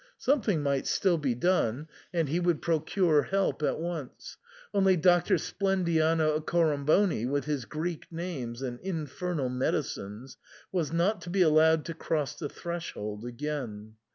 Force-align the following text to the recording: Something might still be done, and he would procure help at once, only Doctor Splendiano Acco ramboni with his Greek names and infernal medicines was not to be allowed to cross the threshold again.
Something 0.17 0.63
might 0.63 0.87
still 0.87 1.19
be 1.19 1.35
done, 1.35 1.87
and 2.11 2.27
he 2.27 2.39
would 2.39 2.59
procure 2.59 3.21
help 3.21 3.61
at 3.61 3.79
once, 3.79 4.35
only 4.73 4.97
Doctor 4.97 5.35
Splendiano 5.35 6.39
Acco 6.39 6.63
ramboni 6.73 7.27
with 7.29 7.45
his 7.45 7.65
Greek 7.65 8.07
names 8.11 8.63
and 8.63 8.79
infernal 8.79 9.49
medicines 9.49 10.37
was 10.71 10.91
not 10.91 11.21
to 11.21 11.29
be 11.29 11.43
allowed 11.43 11.85
to 11.85 11.93
cross 11.93 12.33
the 12.33 12.49
threshold 12.49 13.23
again. 13.25 13.93